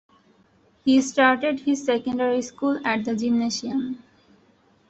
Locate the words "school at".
2.41-3.05